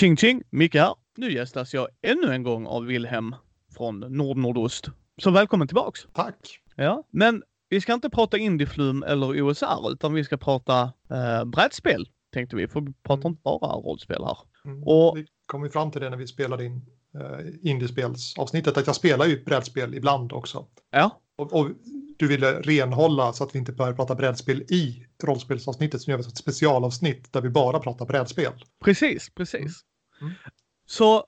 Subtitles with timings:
[0.00, 0.42] Ching ching!
[0.50, 0.94] Micke här.
[1.16, 3.34] Nu gästas jag ännu en gång av Wilhelm
[3.76, 4.88] från Nordnordost.
[5.22, 6.00] Så välkommen tillbaks!
[6.14, 6.60] Tack!
[6.76, 12.08] Ja, men vi ska inte prata Indieflum eller OSR utan vi ska prata eh, brädspel
[12.32, 13.30] tänkte vi, för vi pratar Mm.
[13.32, 14.36] inte bara rollspel här.
[14.64, 14.82] Mm.
[14.84, 18.96] Och- Vi kom ju fram till det när vi spelade in uh, indiespelsavsnittet, att jag
[18.96, 20.66] spelar ju brädspel ibland också.
[20.90, 21.68] Ja, Och, och
[22.18, 26.20] du ville renhålla så att vi inte börjar prata brädspel i rollspelsavsnittet, så nu gör
[26.20, 28.52] ett specialavsnitt där vi bara pratar brädspel.
[28.84, 29.80] precis, precis.
[30.20, 30.32] Mm.
[30.86, 31.24] Så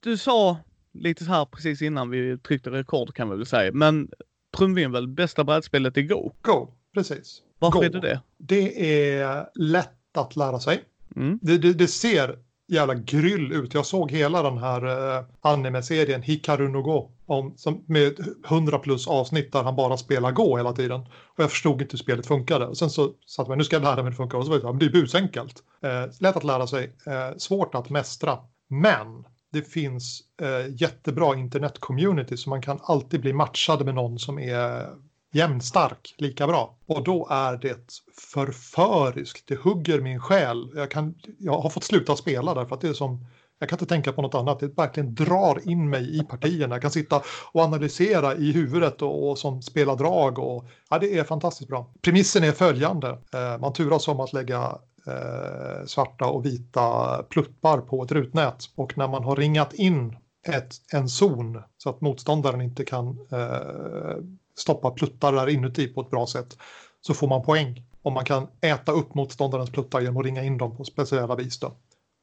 [0.00, 0.58] du sa
[0.92, 4.10] lite så här precis innan vi tryckte rekord kan vi väl säga, men
[4.56, 6.32] trumvirvel, bästa brädspelet är Go.
[6.42, 7.42] Go, precis.
[7.58, 7.84] Varför Go.
[7.84, 8.20] är det det?
[8.38, 10.84] Det är lätt att lära sig.
[11.16, 11.38] Mm.
[11.42, 13.74] Det, det, det ser jävla gryll ut.
[13.74, 19.08] Jag såg hela den här eh, anime-serien Hikaru no Go om, som, med 100 plus
[19.08, 21.00] avsnitt där han bara spelar Go hela tiden.
[21.00, 22.66] Och jag förstod inte hur spelet funkade.
[22.66, 24.38] Och sen så satt man nu ska jag lära mig hur det funkar.
[24.38, 25.62] Och så var det, så här, men det är busenkelt.
[25.82, 28.38] Eh, lätt att lära sig, eh, svårt att mästra.
[28.68, 34.38] Men det finns eh, jättebra internet-community så man kan alltid bli matchad med någon som
[34.38, 34.88] är
[35.34, 36.76] jämnstark lika bra.
[36.86, 38.00] Och då är det
[38.34, 39.48] förföriskt.
[39.48, 40.70] Det hugger min själ.
[40.74, 43.26] Jag, kan, jag har fått sluta spela därför att det är som
[43.58, 44.60] jag kan inte tänka på något annat.
[44.60, 46.74] Det verkligen drar in mig i partierna.
[46.74, 50.38] Jag kan sitta och analysera i huvudet och, och som spela drag.
[50.38, 51.92] Och, ja, det är fantastiskt bra.
[52.02, 53.08] Premissen är följande.
[53.08, 58.64] Eh, man turas om att lägga eh, svarta och vita pluppar på ett rutnät.
[58.74, 60.16] Och när man har ringat in
[60.48, 64.16] ett, en zon så att motståndaren inte kan eh,
[64.58, 66.58] stoppa pluttar där inuti på ett bra sätt
[67.00, 67.82] så får man poäng.
[68.02, 71.58] Och man kan äta upp motståndarens pluttar genom att ringa in dem på speciella vis.
[71.60, 71.72] Då.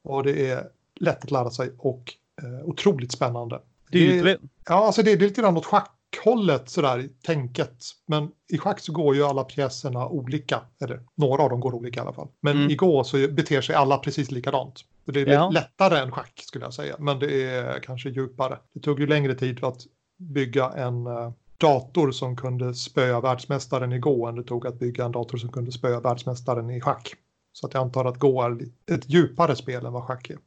[0.03, 0.67] Och det är
[0.99, 3.61] lätt att lära sig och eh, otroligt spännande.
[3.91, 4.37] Det är Det-
[4.69, 7.83] Ja, alltså det, det är lite grann åt schackhållet sådär i tänket.
[8.05, 10.61] Men i schack så går ju alla pjäserna olika.
[10.81, 12.27] Eller några av dem går olika i alla fall.
[12.41, 12.69] Men Mm.
[12.71, 14.77] i Gå så beter sig alla precis likadant.
[15.05, 15.49] Så det är Ja.
[15.49, 16.95] lättare än schack skulle jag säga.
[16.99, 18.57] Men det är kanske djupare.
[18.73, 19.77] Det tog ju längre tid att
[20.17, 21.31] bygga en eh,
[21.61, 25.51] dator som kunde spöa världsmästaren i Gå än det tog att bygga en dator som
[25.51, 27.13] kunde spöa världsmästaren i schack.
[27.53, 28.57] Så att jag antar att Gå är
[28.91, 30.37] ett djupare spel än vad schack är.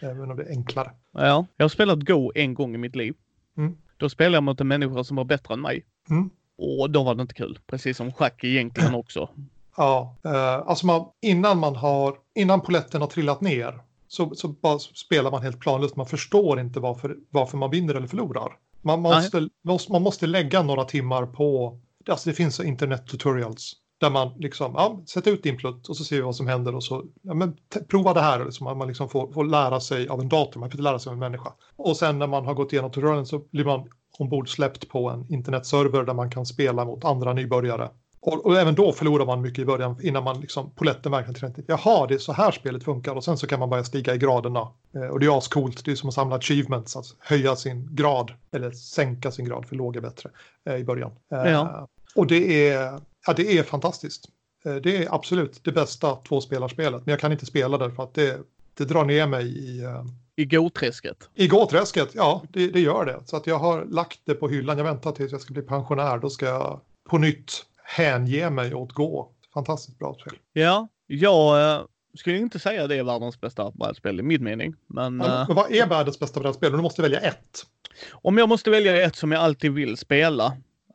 [0.00, 0.90] Även om det är enklare.
[1.12, 3.14] ja, jag har spelat Go en gång i mitt liv.
[3.56, 3.76] Mm.
[3.96, 5.84] Då spelade jag mot en människa som var bättre än mig.
[6.10, 6.30] Mm.
[6.58, 7.58] Och då var det inte kul.
[7.66, 9.28] Precis som schack egentligen också.
[9.76, 14.78] Ja, eh, alltså man, innan man har, innan poletten har trillat ner så, så bara
[14.78, 15.96] spelar man helt planlöst.
[15.96, 18.52] Man förstår inte varför, varför man vinner eller förlorar.
[18.82, 21.78] Man måste, måste, man måste lägga några timmar på,
[22.08, 26.04] alltså det finns internet tutorials där man liksom, ja, sätt ut din plutt och så
[26.04, 27.56] ser vi vad som händer och så, ja men
[27.88, 30.74] prova det här, liksom, man liksom får, får lära sig av en dator, man får
[30.74, 31.52] inte lära sig av en människa.
[31.76, 33.88] Och sen när man har gått igenom tutorialen så blir man
[34.18, 37.90] ombord släppt på en internetserver där man kan spela mot andra nybörjare.
[38.24, 41.56] Och, och även då förlorar man mycket i början innan man liksom poletten verkligen tränar.
[41.66, 44.18] Jaha, det är så här spelet funkar och sen så kan man börja stiga i
[44.18, 44.68] graderna.
[44.94, 48.32] Eh, och det är ascoolt, det är som att samla achievements, att höja sin grad
[48.52, 50.30] eller sänka sin grad för låg är bättre
[50.64, 51.10] eh, i början.
[51.32, 51.88] Eh, Ja.
[52.14, 54.28] Och det är, ja, det är fantastiskt.
[54.64, 58.14] Eh, det är absolut det bästa tvåspelarspelet, men jag kan inte spela det för att
[58.14, 58.40] det,
[58.74, 60.04] det drar ner mig i eh,
[60.36, 61.28] I Go-träsket.
[61.34, 63.20] i gåträsket, ja det, det gör det.
[63.26, 64.78] Så att jag har lagt det på hyllan.
[64.78, 66.18] Jag väntar tills jag ska bli pensionär.
[66.18, 67.52] Då ska jag på nytt
[67.96, 69.28] hänge mig åt gå.
[69.54, 70.34] Fantastiskt bra spel.
[70.52, 74.74] Ja, jag eh, skulle inte säga det är världens bästa brädspel i min mening.
[74.86, 76.72] Men Men, eh, men vad är världens bästa brädspel?
[76.72, 77.66] Du måste välja ett.
[78.12, 80.46] om jag måste välja ett som jag alltid vill spela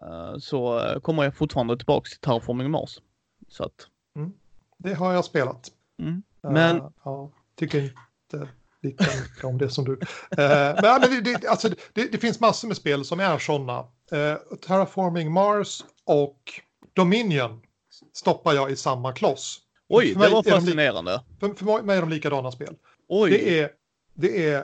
[0.01, 2.99] eh, så kommer jag fortfarande tillbaks till Terraforming Mars.
[3.49, 3.87] Så att,
[4.77, 5.67] Det har jag spelat.
[5.99, 6.23] mm.
[6.43, 8.49] Men- ja, tycker inte
[8.81, 9.99] lika mycket om det som du.
[10.37, 13.79] Men ja, men det, det, alltså, det, det finns massor med spel som är sådana.
[14.13, 16.37] Uh, Terraforming Mars och
[16.97, 17.61] Dominion
[18.13, 19.59] stoppar jag i samma kloss.
[19.89, 21.23] Oj, det var är de fascinerande.
[21.39, 22.75] För, för mig är de likadana spel.
[23.07, 23.69] Oj, Det är,
[24.13, 24.63] det är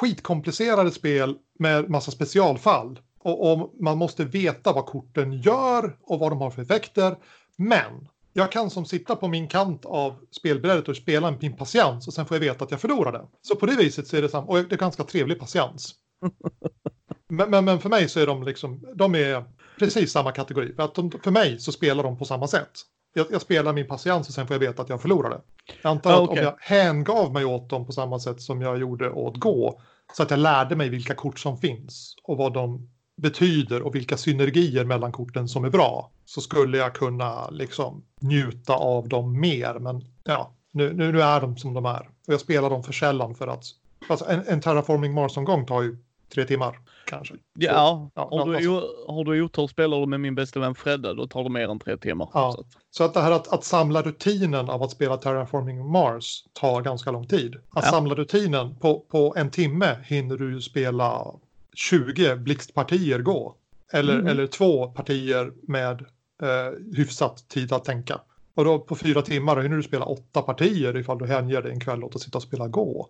[0.00, 3.00] skitkomplicerade spel med massa specialfall.
[3.18, 7.16] Och, och man måste veta vad korten gör och vad de har för effekter.
[7.56, 12.08] Men jag kan som sitta på min kant av spelbrädet och spela en min patiens
[12.08, 13.26] och sen får jag veta att jag förlorade.
[13.42, 15.94] Så på det viset så är det samma, och det är ganska trevlig patiens.
[17.32, 19.44] Men, men, men för mig så är de liksom, de är
[19.84, 20.74] precis samma kategori.
[20.74, 22.70] För, att de, för mig så spelar de på samma sätt.
[23.14, 25.40] Jag, jag spelar min patiens och sen får jag veta att jag förlorade.
[25.82, 26.38] Jag antar Ah, att okej.
[26.38, 29.80] om jag hängav mig åt dem på samma sätt som jag gjorde åt gå,
[30.16, 34.16] så att jag lärde mig vilka kort som finns och vad de betyder och vilka
[34.16, 39.78] synergier mellan korten som är bra, så skulle jag kunna liksom njuta av dem mer.
[39.78, 42.08] Men ja, nu, nu, nu är de som de är.
[42.26, 43.64] Och jag spelar dem för sällan för att
[44.08, 45.96] alltså en, en Terraforming Mars-omgång tar ju
[46.34, 47.34] tre timmar kanske.
[47.58, 48.68] Ja, ja, har, du,
[49.08, 51.78] har du otur spelar du med min bästa vän Fredde, då tar det mer än
[51.78, 52.28] tre timmar.
[52.34, 52.52] Ja.
[52.52, 56.44] Så att, Så att det här att, att samla rutinen av att spela Terraforming Mars
[56.52, 57.54] tar ganska lång tid.
[57.54, 57.90] Att Ja.
[57.90, 61.26] samla rutinen på, på en timme hinner du ju spela
[61.74, 63.54] 20 blixtpartier gå.
[63.92, 64.26] Eller, Mm.
[64.26, 66.00] eller två partier med
[66.42, 68.20] eh, hyfsat tid att tänka.
[68.54, 71.80] Och då på fyra timmar hinner du spela åtta partier ifall du hänger dig en
[71.80, 73.08] kväll åt att sitta och spela gå.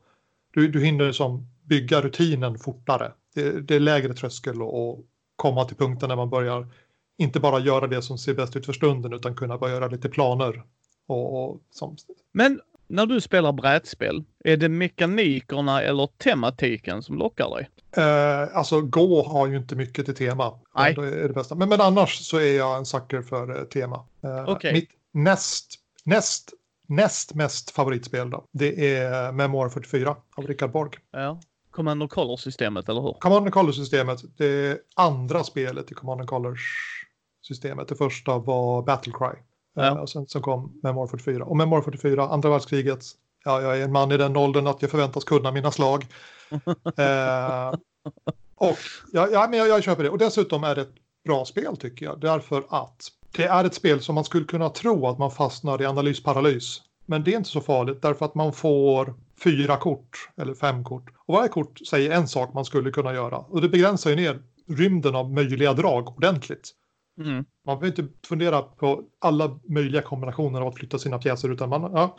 [0.51, 3.13] Du, du hinner som bygga rutinen fortare.
[3.35, 4.99] Det, det är lägre tröskel att
[5.37, 6.67] komma till punkten när man börjar
[7.19, 10.09] inte bara göra det som ser bäst ut för stunden utan kunna börja göra lite
[10.09, 10.63] planer.
[11.07, 11.97] Och, och som,
[12.33, 17.69] Men när du spelar brädspel, är det mekanikerna eller tematiken som lockar dig?
[17.97, 20.61] eh, alltså Gå har ju inte mycket till tema.
[20.77, 20.95] Nej.
[20.95, 21.55] Det är det bästa.
[21.55, 24.05] Men, men annars så är jag en sucker för eh, tema.
[24.23, 24.73] Eh, Okej.
[24.73, 25.75] Mitt näst,
[26.05, 26.53] näst,
[26.91, 30.91] näst mest favoritspel då, det är Memoir 44 av Richard Borg.
[31.11, 31.41] Ja.
[31.71, 33.13] Command and Color-systemet, eller hur?
[33.13, 37.89] Command and Color-systemet, det andra spelet i Command and Colors-systemet.
[37.89, 39.39] Det första var Battlecry.
[39.75, 39.87] Ja.
[39.87, 41.45] Eh, och sen så kom Memoir 44.
[41.45, 43.05] Och Memoir 44, andra världskriget.
[43.45, 46.07] Ja, jag är en man i den åldern att jag förväntas kunna mina slag.
[46.97, 47.75] eh,
[48.55, 48.79] och
[49.13, 50.11] ja, ja, men jag, jag köper det.
[50.11, 50.95] Och dessutom är det ett
[51.25, 52.21] bra spel tycker jag.
[52.21, 55.87] Därför att det är ett spel som man skulle kunna tro att man fastnar i
[55.87, 56.83] analysparalys.
[57.07, 61.11] Men det är inte så farligt därför att man får fyra kort eller fem kort.
[61.27, 63.39] Och varje kort säger en sak man skulle kunna göra.
[63.39, 66.71] Och det begränsar ju ner rymden av möjliga drag ordentligt.
[67.21, 67.45] Mm.
[67.67, 71.83] Man behöver inte fundera på alla möjliga kombinationer av att flytta sina pjäser utan man,
[71.83, 72.17] ja,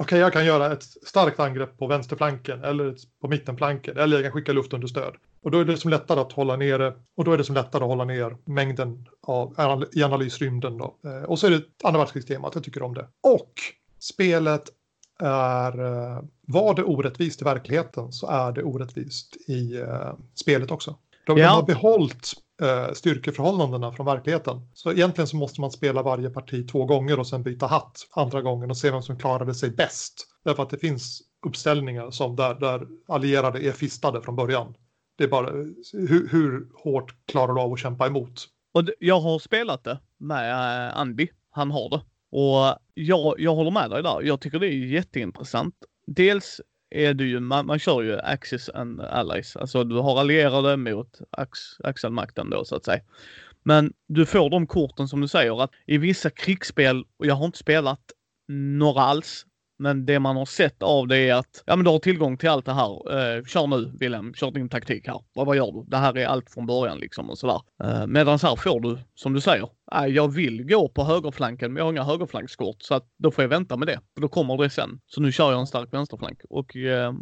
[0.00, 4.32] okej jag kan göra ett starkt angrepp på vänsterflanken eller på mittenflanken eller jag kan
[4.32, 5.14] skicka luftunderstöd.
[5.42, 7.84] Och då är det som lättare att hålla nere och då är det som lättare
[7.84, 10.96] att hålla ner mängden av, i analysrymden då.
[11.04, 13.08] Eh, och så är det ett andra världskrigstemat, jag tycker om det.
[13.22, 13.52] Och
[13.98, 14.62] spelet
[15.20, 20.96] är, eh, var det orättvist i verkligheten så är det orättvist i eh, spelet också.
[21.26, 21.46] De, Ja.
[21.46, 24.68] de har behållit eh, styrkeförhållandena från verkligheten.
[24.74, 28.42] Så egentligen så måste man spela varje parti två gånger och sen byta hatt andra
[28.42, 30.26] gången och se vem som klarade sig bäst.
[30.44, 34.74] Därför att det finns uppställningar som där, där allierade är fistade från början.
[35.22, 35.50] Det är bara
[35.92, 38.48] hur, hur hårt klarar du av att kämpa emot?
[38.72, 41.28] Och jag har spelat det med eh, Andy.
[41.50, 42.02] Han har det.
[42.30, 44.22] Och jag, jag håller med dig där.
[44.22, 45.74] Jag tycker det är jätteintressant.
[46.06, 46.60] Dels
[46.90, 49.56] är det ju, man, man kör ju Axis and Allies.
[49.56, 53.02] Alltså du har allierade mot ax, axelmakten då så att säga.
[53.62, 57.46] Men du får de korten som du säger att i vissa krigsspel, och jag har
[57.46, 58.12] inte spelat
[58.48, 59.46] några alls,
[59.82, 62.48] men det man har sett av det är att ja, men du har tillgång till
[62.48, 63.12] allt det här.
[63.36, 65.20] Eh, kör nu Wilhelm, kör din taktik här.
[65.34, 65.84] Vad, vad gör du?
[65.90, 67.60] Det här är allt från början liksom och sådär.
[67.84, 71.80] Eh, Medan här får du, som du säger, äh, jag vill gå på högerflanken men
[71.80, 74.00] jag har inga högerflankskort så att då får jag vänta med det.
[74.14, 75.00] För då kommer det sen.
[75.06, 76.40] Så nu kör jag en stark vänsterflank.
[76.50, 77.12] Och eh,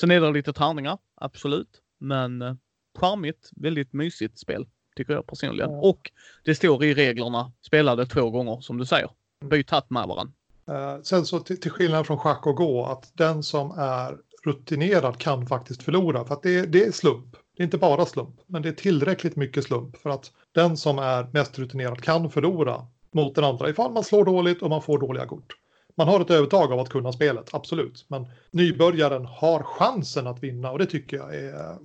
[0.00, 1.80] sen är det lite tärningar, absolut.
[2.00, 2.54] Men eh,
[2.98, 4.66] charmigt, väldigt mysigt spel.
[4.96, 5.70] Tycker jag personligen.
[5.70, 6.10] Och
[6.44, 9.10] det står i reglerna, spelade två gånger som du säger.
[9.50, 10.32] Byt hatt med varandra.
[10.68, 15.18] Eh, sen så till, till skillnad från schack och gå att den som är rutinerad
[15.18, 17.36] kan faktiskt förlora för att det, är- det är slump.
[17.56, 20.98] Det är inte bara slump, men det är tillräckligt mycket slump för att den som
[20.98, 24.98] är mest rutinerad kan förlora mot den andra ifall man slår dåligt och man får
[24.98, 25.52] dåliga kort.
[25.96, 28.04] Man har ett övertag av att kunna spelet, absolut.
[28.08, 31.76] Men nybörjaren har chansen att vinna och det tycker jag är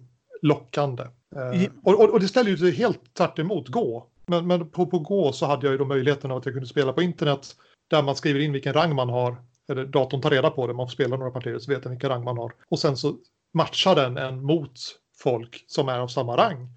[0.42, 1.04] lockande.
[1.36, 4.08] Eh, och, och, och det ställer ju sig helt tvärt emot gå.
[4.26, 6.68] Men, men på, på gå så hade jag ju då möjligheten av att jag kunde
[6.70, 7.48] spela på internet
[7.88, 9.38] där man skriver in vilken rang man har.
[9.70, 12.10] Eller datorn tar reda på det, man får spela några partier så vet den vilken
[12.10, 12.54] rang man har.
[12.70, 13.16] Och sen så
[13.54, 14.72] matchar den en mot
[15.18, 16.70] folk som är av samma rang.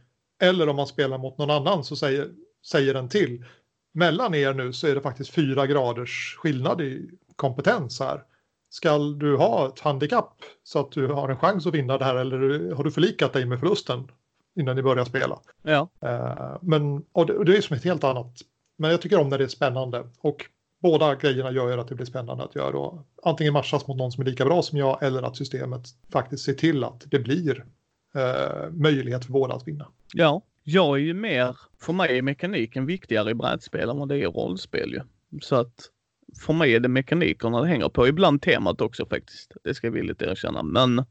[0.43, 2.29] Eller om man spelar mot någon annan så säger,
[2.67, 3.45] säger den till.
[3.95, 8.23] Mellan er nu så är det faktiskt fyra graders skillnad i kompetens här.
[8.71, 12.15] Ska du ha ett handikapp så att du har en chans att vinna det här
[12.15, 14.11] eller har du förlikat dig med förlusten
[14.57, 15.41] innan ni börjar spela?
[15.63, 15.89] Ja.
[16.01, 18.33] Eh, men, och det, och det är som ett helt annat.
[18.79, 20.09] Men jag tycker om när det är spännande.
[20.21, 20.45] Och
[20.83, 22.73] båda grejerna gör ju att det blir spännande att göra.
[22.73, 26.45] då antingen matchas mot någon som är lika bra som jag eller att systemet faktiskt
[26.45, 27.65] ser till att det blir
[28.15, 29.89] eh, möjlighet för båda att vinna.
[30.15, 34.15] Ja, jag är ju mer, för mig är mekaniken viktigare i brädspel än vad det
[34.15, 35.01] är i rollspel ju.
[35.41, 35.91] Så att
[36.47, 38.09] för mig är det mekanikerna det hänger på.
[38.09, 39.53] Ibland temat också faktiskt.
[39.65, 40.63] Det ska jag villigt erkänna.
[40.63, 41.05] Men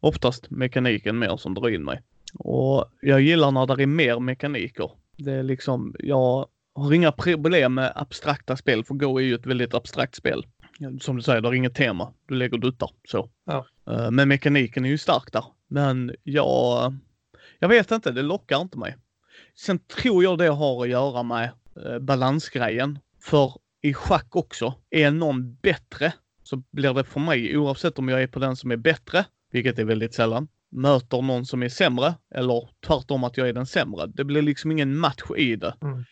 [0.00, 2.02] oftast mekaniken mer som drar in mig.
[2.34, 4.90] Och jag gillar när det är mer mekaniker.
[5.16, 9.46] Det är liksom, jag har inga problem med abstrakta spel för Go är ju ett
[9.46, 10.46] väldigt abstrakt spel.
[11.00, 12.12] Som du säger, det är inget tema.
[12.28, 13.30] Du lägger duttar så.
[13.46, 13.66] Ja.
[13.90, 15.44] Eh, Men mekaniken är ju stark där.
[15.68, 16.94] Men jag,
[17.58, 18.96] jag vet inte, det lockar inte mig.
[19.56, 21.50] Sen tror jag det har att göra med
[21.86, 22.98] eh, balansgrejen.
[23.20, 23.52] För
[23.82, 26.12] i schack också, är någon bättre
[26.42, 29.78] så blir det för mig, oavsett om jag är på den som är bättre, vilket
[29.78, 34.06] är väldigt sällan, möter någon som är sämre eller tvärtom att jag är den sämre.
[34.06, 35.74] Det blir liksom ingen match i det.
[35.82, 36.04] Mm.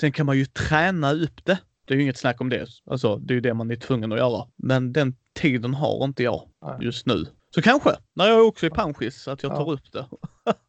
[0.00, 1.58] Sen kan man ju träna upp det.
[1.84, 2.66] Det är ju inget snack om det.
[2.86, 4.46] Alltså, det är ju det man är tvungen att göra.
[4.56, 6.48] Men den tiden har inte jag
[6.80, 7.26] just nu.
[7.54, 9.56] Så kanske, när jag också är panschis, att jag Ja.
[9.56, 10.06] tar upp det.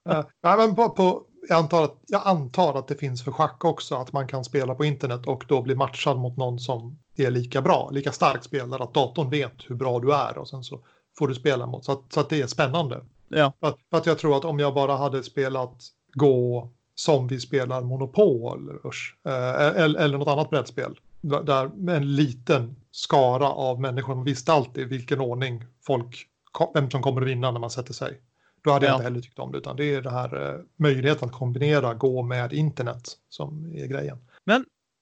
[0.43, 3.95] Nej, men på, på, jag, antar att, jag antar att det finns för schack också,
[3.95, 7.61] att man kan spela på internet och då bli matchad mot någon som är lika
[7.61, 10.85] bra, lika stark spelare, att datorn vet hur bra du är och sen så
[11.17, 13.05] får du spela mot, så att, så att det är spännande.
[13.29, 15.77] Ja, För att, för att jag tror att om jag bara hade spelat
[16.13, 22.75] Gå som vi spelar Monopol usch, eh, eller, eller något annat brädspel, där- en liten
[22.91, 26.25] skara av människor visste alltid vilken ordning folk,
[26.73, 28.21] vem som kommer att vinna när man sätter sig.
[28.63, 28.95] Då hade jag Ja.
[28.95, 32.23] inte heller tyckt om det, utan det är det här eh, möjligheten att kombinera Gå
[32.23, 34.17] med internet som är grejen.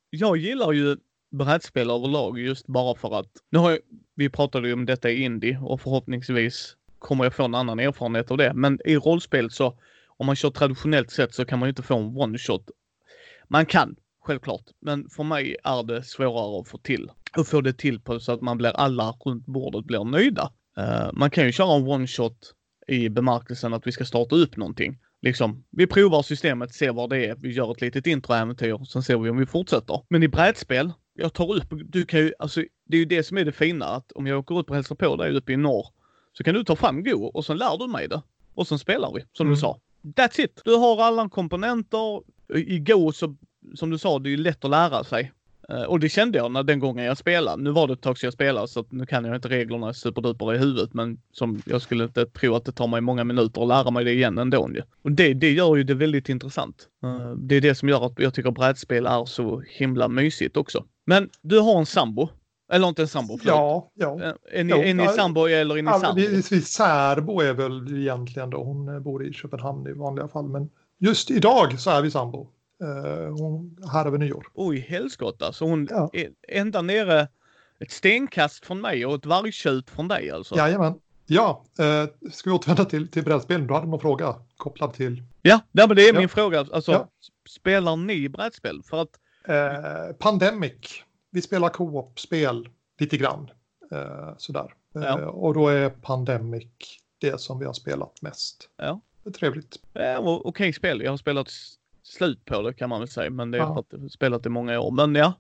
[0.10, 0.98] jag gillar ju
[1.32, 3.80] brädspel överlag just bara för att, nu har jag,
[4.16, 8.32] vi pratade ju om detta i indie och förhoppningsvis kommer jag få en annan erfarenhet
[8.32, 8.54] av det.
[8.54, 9.74] Men i rollspel så,
[10.20, 12.70] om man kör traditionellt sätt så kan man ju inte få en one shot.
[13.48, 17.12] Man kan, självklart, men för mig är det svårare att få till.
[17.38, 20.52] Och få det till på så att man blir, alla runt bordet blir nöjda.
[20.78, 22.54] Eh, man kan ju köra en one shot
[22.88, 24.98] i bemärkelsen att vi ska starta upp någonting.
[25.22, 29.18] Liksom, vi provar systemet, ser vad det är, vi gör ett litet introäventyr, sen ser
[29.18, 30.02] vi om vi fortsätter.
[30.10, 33.38] Men i brädspel, jag tar upp, du kan ju, alltså det är ju det som
[33.38, 35.88] är det fina, att om jag åker ut och hälsar på dig uppe i norr,
[36.34, 38.22] så kan du ta fram Go och sen lär du mig det.
[38.56, 39.56] Och sen spelar vi, som Mm.
[39.56, 39.80] du sa.
[40.02, 40.62] That's it!
[40.66, 42.22] Du har alla komponenter.
[42.56, 43.36] I Go så,
[43.76, 45.32] som du sa, det är ju lätt att lära sig.
[45.70, 47.64] Eh, och det kände jag när den gången jag spelade.
[47.64, 50.54] Nu var det ett tag sedan jag spelade så nu kan jag inte reglerna superduper
[50.54, 53.68] i huvudet men som jag skulle inte tro att det tar mig många minuter att
[53.68, 54.70] lära mig det igen ändå.
[54.76, 54.82] ju.
[55.02, 56.88] Och det, det gör ju det väldigt intressant.
[57.04, 60.86] Eh, det är det som gör att jag tycker brädspel är så himla mysigt också.
[61.06, 62.30] Men du har en sambo.
[62.72, 63.56] Eller inte en sambo, förlåt.
[63.56, 64.22] Ja, ja.
[64.24, 66.22] Eh, Är ni, Jo, är ni sambo eller är ni Alltså, sambo?
[66.22, 70.70] vi, särbo är väl egentligen då, hon eh, bor i Köpenhamn i vanliga fall, men
[71.00, 72.48] just idag så är vi sambo.
[72.84, 74.48] Eh, hon, här över nyår.
[74.54, 75.54] Oj, helskotta.
[75.54, 76.10] Så hon Ja.
[76.14, 77.28] är ända nere
[77.80, 80.56] ett stenkast från mig och ett vargtjut från dig alltså?
[80.56, 80.94] Jajamän.
[81.26, 83.68] Ja, eh, ska vi återvända till, till brädspelen?
[83.68, 86.20] Du hade någon fråga kopplad till Ja, nej, men det är Ja.
[86.20, 86.60] min fråga.
[86.72, 87.08] Alltså, Ja.
[87.50, 88.82] spelar ni brädspel?
[88.84, 89.10] För att,
[89.48, 91.04] eh, Pandemic.
[91.32, 92.70] Vi spelar co-op-spel
[93.00, 93.50] lite grann.
[93.92, 94.74] Eh, sådär.
[94.96, 95.30] Eh, Ja.
[95.30, 96.68] och då är Pandemic
[97.22, 98.70] det som vi har spelat mest.
[98.78, 99.02] Ja.
[99.24, 99.76] Det är trevligt.
[99.94, 101.02] ja, o- okej spel.
[101.02, 101.48] Jag har spelat
[102.04, 103.66] slut på det kan man väl säga, men det är Ja.
[103.92, 104.92] har spelat i många år.
[104.92, 105.34] Men ja,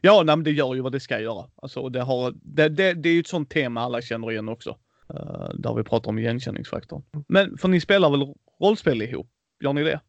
[0.00, 1.46] ja, nej, men det gör ju vad det ska göra.
[1.56, 4.70] Alltså, det, har, det, det, det är ju ett sånt tema alla känner igen också.
[5.14, 7.02] Uh, där vi pratar om igenkänningsfaktorn.
[7.28, 9.30] Men för ni spelar väl rollspel ihop?
[9.60, 10.00] Gör ni det?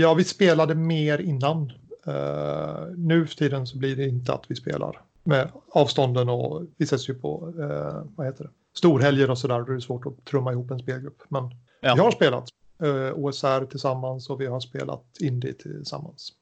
[0.00, 1.72] Ja, vi spelade mer innan.
[2.06, 6.84] Eh, nu för tiden så blir det inte att vi spelar med avstånden och vi
[6.84, 8.50] ses ju på eh, vad heter det?
[8.74, 9.58] storhelger och sådär.
[9.60, 11.22] Då är det svårt att trumma ihop en spelgrupp.
[11.28, 11.44] Men
[11.80, 11.94] Ja.
[11.94, 12.48] vi har spelat
[12.82, 16.32] eh, OSR tillsammans och vi har spelat Indie tillsammans.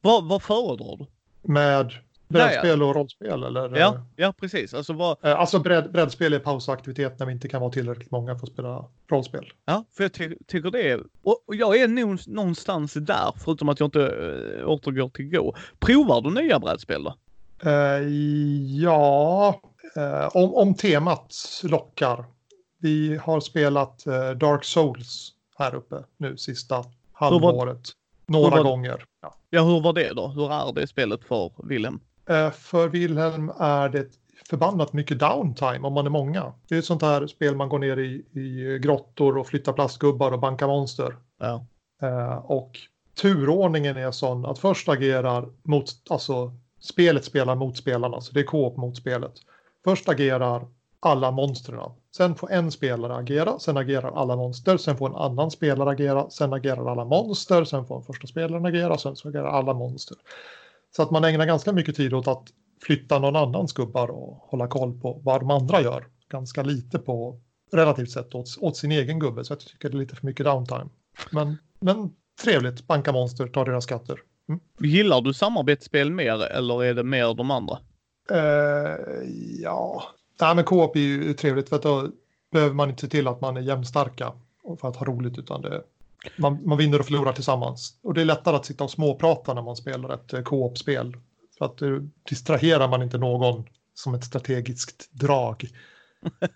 [0.00, 1.06] Vad, vad föredrar du?
[1.52, 1.92] Med
[2.28, 3.76] brädspel och rollspel eller?
[3.78, 4.74] Ja, ja precis.
[4.74, 8.38] Alltså vad, Eh, alltså bräd, brädspel är pausaktivitet när vi inte kan vara tillräckligt många
[8.38, 9.52] för att spela rollspel.
[9.64, 13.80] Ja, för jag ty tycker det är, och jag är nog någonstans där, förutom att
[13.80, 14.06] jag inte
[14.60, 15.52] äh, återgår till Go.
[15.78, 17.14] Provar du nya brädspel då?
[17.70, 18.08] Eh,
[18.82, 19.60] ja,
[19.96, 22.24] eh, om, om temat lockar.
[22.80, 27.80] Vi har spelat eh, Dark Souls här uppe nu sista halvåret.
[28.26, 29.04] Några var- gånger.
[29.22, 29.34] Ja.
[29.50, 30.26] Ja, hur var det då?
[30.28, 32.00] Hur är det spelet för Wilhelm?
[32.28, 34.06] Eh, för Wilhelm är det
[34.50, 36.52] förbannat mycket downtime om man är många.
[36.68, 40.32] Det är ett sånt här spel man går ner i, i grottor och flyttar plastgubbar
[40.32, 41.16] och bankar monster.
[41.38, 41.66] Ja.
[42.02, 42.78] Eh, och
[43.20, 48.44] turordningen är sån att först agerar mot, alltså spelet spelar mot spelarna, så det är
[48.44, 49.32] co-op mot spelet.
[49.84, 50.66] Först agerar
[51.00, 51.90] alla monstren.
[52.16, 56.30] Sen får en spelare agera, sen agerar alla monster, sen får en annan spelare agera,
[56.30, 60.16] sen agerar alla monster, sen får den första spelaren agera, sen så agerar alla monster.
[60.96, 62.48] Så att man ägnar ganska mycket tid åt att
[62.82, 66.06] flytta någon annans gubbar och hålla koll på vad de andra gör.
[66.28, 67.40] Ganska lite på,
[67.72, 70.46] relativt sett, åt, åt sin egen gubbe, så jag tycker det är lite för mycket
[70.46, 70.88] downtime.
[71.30, 72.10] Men, men
[72.42, 74.18] trevligt, banka monster, ta deras skatter.
[74.78, 77.78] Gillar du samarbetsspel mer eller är det mer de andra?
[78.30, 78.96] Eh,
[79.62, 80.02] ja,
[80.40, 82.08] Nej, men co-op är ju trevligt för att då
[82.52, 84.32] behöver man inte se till att man är jämnstarka
[84.80, 85.82] för att ha roligt utan det,
[86.36, 87.98] man, man vinner och förlorar tillsammans.
[88.02, 91.16] Och det är lättare att sitta och småprata när man spelar ett eh, co-op-spel.
[91.58, 91.96] För att eh,
[92.28, 95.64] distraherar man inte någon som ett strategiskt drag.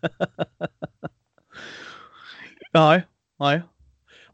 [2.75, 3.07] Nej,
[3.39, 3.63] nej.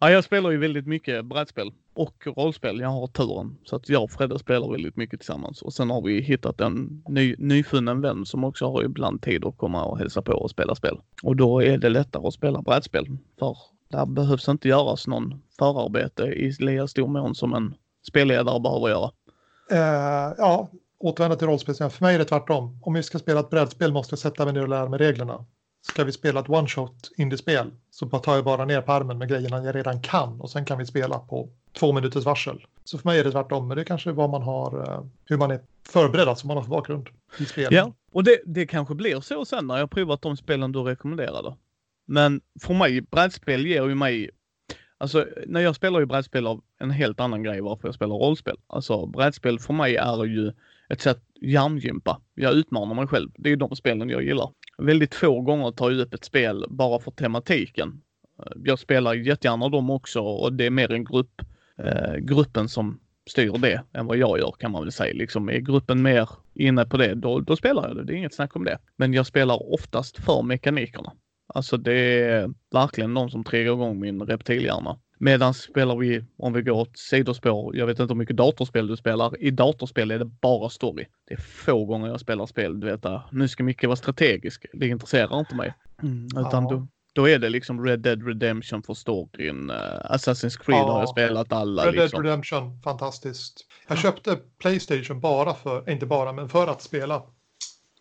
[0.01, 2.81] Ja, jag spelar ju väldigt mycket brädspel och rollspel.
[2.81, 3.59] Jag har turen.
[3.65, 5.63] Så att jag och Fredde spelar väldigt mycket tillsammans.
[5.63, 9.57] Och sen har vi hittat en ny, nyfunnen vän som också har ibland tid att
[9.57, 11.01] komma och hälsa på och spela spel.
[11.23, 13.07] Och då är det lättare att spela brädspel.
[13.39, 13.57] För
[13.89, 17.75] där behövs inte göras någon förarbete i lika stor mån som en
[18.09, 19.11] spelledare behöver göra.
[19.71, 20.69] Eh, ja,
[20.99, 21.75] återvända till rollspel.
[21.75, 22.79] För mig är det tvärtom.
[22.83, 25.45] Om vi ska spela ett brädspel måste jag sätta mig ner och lära mig reglerna.
[25.83, 29.75] Ska vi spela ett one-shot indiespel så tar jag bara ner pärmen med grejerna jag
[29.75, 32.67] redan kan och sen kan vi spela på två minuters varsel.
[32.85, 35.37] Så för mig är det tvärtom, men det är kanske vad man har, eh, hur
[35.37, 37.73] man är förberedd, alltså man har för bakgrund i spelet.
[37.73, 41.55] Ja, och det, det kanske blir så sen när jag provat de spelen du rekommenderade.
[42.09, 44.31] Men för mig, brädspel ger ju mig
[45.01, 48.57] Alltså när jag spelar ju brädspel av en helt annan grej varför jag spelar rollspel.
[48.67, 50.53] Alltså brädspel för mig är ju
[50.89, 52.21] ett sätt hjärngympa.
[52.35, 53.31] Jag utmanar mig själv.
[53.37, 54.51] Det är de spelen jag gillar.
[54.79, 58.01] Väldigt få gånger tar jag upp ett spel bara för tematiken.
[58.65, 61.43] Jag spelar jättegärna dem också och det är mer en grupp,
[61.79, 63.01] eh, gruppen som
[63.31, 65.15] styr det än vad jag gör kan man väl säga.
[65.15, 68.05] Liksom är gruppen mer inne på det, då, då spelar jag det.
[68.05, 68.79] Det är inget snack om det.
[68.97, 71.13] Men jag spelar oftast för mekanikerna.
[71.55, 74.99] Alltså det är verkligen någon som triggar igång min reptilhjärna.
[75.19, 78.97] Medan spelar vi, om vi går åt sidospår, jag vet inte hur mycket datorspel du
[78.97, 79.43] spelar.
[79.43, 81.07] I datorspel är det bara story.
[81.29, 84.67] Det är få gånger jag spelar spel, du vet, nu ska mycket vara strategisk.
[84.73, 85.75] Det intresserar inte mig.
[86.03, 86.71] Mm, utan ja.
[86.71, 89.71] då, då är det liksom Red Dead Redemption för storyn.
[89.71, 90.93] Uh, Assassin's Creed ja.
[90.93, 91.87] har jag spelat alla.
[91.87, 92.23] Red liksom.
[92.23, 93.67] Dead Redemption, fantastiskt.
[93.89, 97.23] Jag köpte Playstation bara för, inte bara, men för att spela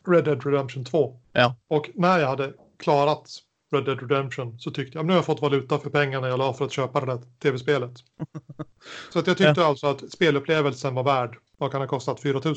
[0.07, 1.19] Red Dead Redemption 2.
[1.31, 1.55] Ja.
[1.67, 3.29] Och när jag hade klarat
[3.71, 6.53] Red Dead Redemption så tyckte jag nu har jag fått valuta för pengarna jag la
[6.53, 7.93] för att köpa det där tv-spelet.
[9.13, 9.67] så att jag tyckte ja.
[9.67, 12.55] alltså att spelupplevelsen var värd, vad kan det ha kostat, 4 000?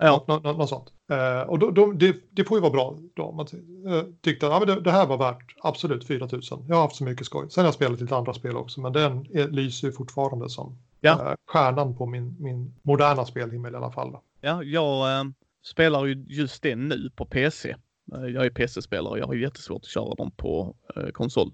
[0.00, 0.24] Ja.
[0.28, 0.92] Nå, nå, något sånt.
[1.10, 3.32] Eh, och då, då, det, det får ju vara bra då.
[3.32, 3.46] Man
[3.92, 6.42] eh, tyckte att ja, det, det, här var värt absolut 4 000.
[6.68, 7.50] Jag har haft så mycket skoj.
[7.50, 10.78] Sen har jag spelat lite andra spel också, men den är, lyser ju fortfarande som
[11.00, 11.30] ja.
[11.30, 14.12] eh, stjärnan på min, min moderna spelhimmel i alla fall.
[14.12, 14.22] Då.
[14.40, 15.24] Ja, jag eh,
[15.64, 17.76] spelar ju just det nu på PC.
[18.14, 21.52] Eh, jag är PC-spelare och jag har jättesvårt att köra dem på eh, konsol.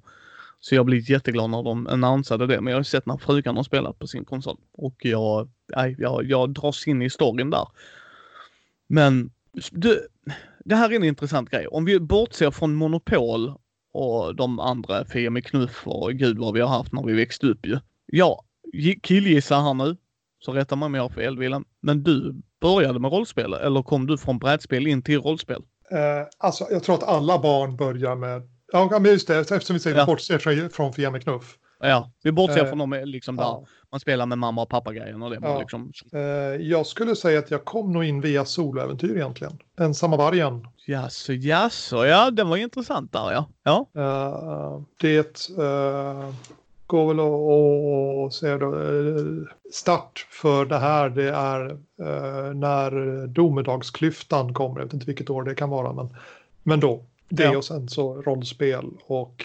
[0.61, 2.61] Så jag blir jätteglad när de annonsade det.
[2.61, 4.56] Men jag har sett när frugan har spelat på sin konsol.
[4.73, 7.69] Och jag, nej, jag, jag dras in i storyn där.
[8.86, 9.30] Men
[9.71, 10.08] du,
[10.64, 11.67] det här är en intressant grej.
[11.67, 13.54] Om vi bortser från Monopol
[13.93, 17.47] och de andra Fia med knuff och gud vad vi har haft när vi växte
[17.47, 17.78] upp ju.
[18.06, 18.45] Jag
[19.02, 19.97] killgissar här nu,
[20.38, 21.64] så rättar man mig har fel Wilhelm.
[21.80, 25.62] Men du började med rollspel eller kom du från brädspel in till rollspel?
[25.90, 28.42] Eh, alltså, jag tror att alla barn börjar med...
[28.73, 30.06] Ja, men just det, eftersom vi säger ja.
[30.06, 31.58] bortser från Fia med knuff.
[31.80, 33.66] Ja, vi bortser eh, från dem liksom där ja.
[33.90, 35.38] man spelar med mamma och pappa-grejen och det.
[35.42, 35.58] Ja.
[35.58, 35.92] Liksom...
[36.12, 36.20] Eh,
[36.60, 39.58] jag skulle säga att jag kom nog in via soloäventyr egentligen.
[39.80, 40.66] Ensamma vargen.
[40.86, 43.49] Jaså, jaså, ja, den var intressant där ja.
[43.62, 43.86] ja.
[43.97, 46.34] Uh, det uh,
[46.86, 47.20] går väl
[48.26, 48.75] att säga då.
[48.75, 51.76] Uh, start för det här, det är
[52.54, 54.80] när domedagsklyftan kommer.
[54.80, 56.16] Jag vet inte vilket år det kan vara, men,
[56.62, 57.04] men då.
[57.28, 57.56] Det ja.
[57.56, 59.44] och sen så rollspel och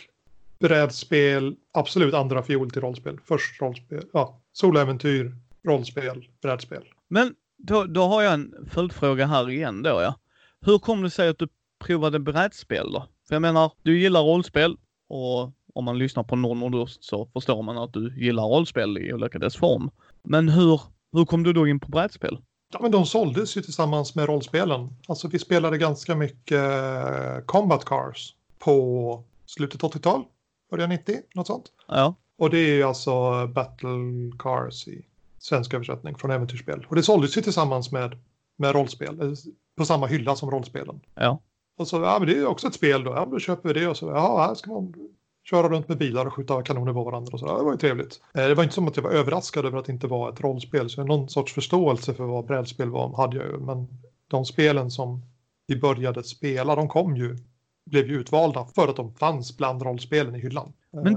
[0.59, 3.19] brädspel, absolut andra fiol till rollspel.
[3.25, 6.83] Först rollspel, ja, soläventyr, rollspel, brädspel.
[7.07, 10.15] Men då, då har jag en följdfråga här igen då ja.
[10.61, 11.47] Hur kom det sig att du
[11.85, 13.05] provade brädspel då?
[13.27, 17.63] För jag menar, du gillar rollspel och om man lyssnar på någon Nordöst så förstår
[17.63, 19.89] man att du gillar rollspel i olika dess form.
[20.23, 20.81] Men hur,
[21.13, 22.37] hur kom du då in på brädspel?
[22.73, 24.89] Ja, men de såldes ju tillsammans med rollspelen.
[25.07, 30.23] Alltså vi spelade ganska mycket eh, Combat Cars på slutet 80-tal,
[30.71, 31.65] början 90, något sånt.
[31.87, 32.15] Ja.
[32.37, 35.05] Och det är ju alltså Battle Cars i
[35.39, 36.85] svensk översättning från äventyrsspel.
[36.89, 38.17] Och det såldes ju tillsammans med,
[38.57, 39.31] med rollspel, eh,
[39.77, 41.01] på samma hylla som rollspelen.
[41.15, 41.41] Ja.
[41.77, 43.79] Och så, ja men det är ju också ett spel då, ja då köper vi
[43.79, 44.93] det och så, ja här ska man
[45.43, 47.57] köra runt med bilar och skjuta kanoner på varandra och så.
[47.57, 48.21] Det var ju trevligt.
[48.33, 50.41] Eh, det var inte som att jag var överraskad över att det inte var ett
[50.41, 53.57] rollspel, så någon sorts förståelse för vad brädspel var hade jag ju.
[53.57, 53.87] Men
[54.27, 55.21] de spelen som
[55.67, 57.37] vi började spela, de kom ju,
[57.85, 60.73] blev ju utvalda för att de fanns bland rollspelen i hyllan.
[60.91, 61.15] Men...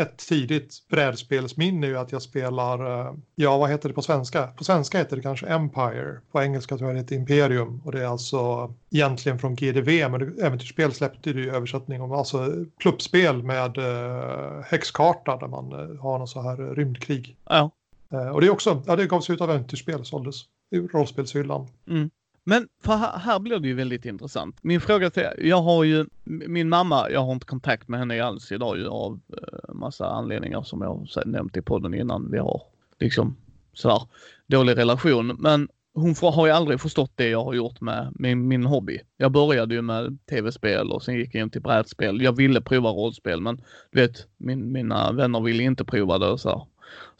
[0.00, 4.02] Eh, ett tidigt brädspelsminne är ju att jag spelar, eh, ja vad heter det på
[4.02, 4.46] svenska?
[4.46, 8.02] På svenska heter det kanske Empire, på engelska tror jag det heter Imperium och det
[8.02, 13.78] är alltså egentligen från GDV men äventyrsspel släppte det i översättning om alltså pluppspel med
[13.78, 17.36] uh, häxkarta där man uh, har någon så här rymdkrig.
[17.48, 17.70] Ja.
[18.32, 20.36] Och det är också, ja det gavs ut av äventyrsspel såldes
[20.70, 21.66] i rollspelshyllan.
[21.88, 22.10] Mm.
[22.44, 24.56] Men för här, här blir det ju väldigt intressant.
[24.62, 28.24] Min fråga till er, jag har ju, min mamma, jag har inte kontakt med henne
[28.24, 32.30] alls idag ju av eh, massa anledningar som jag har nämnt i podden innan.
[32.30, 32.62] Vi har
[33.00, 33.36] liksom
[33.72, 34.02] sådär
[34.46, 35.26] dålig relation.
[35.26, 39.00] Men hon får, har ju aldrig förstått det jag har gjort med min, min hobby.
[39.16, 42.22] Jag började ju med tv-spel och sen gick jag in till brädspel.
[42.22, 43.56] Jag ville prova rollspel men
[43.90, 46.68] du vet, min, mina vänner ville inte prova det och så.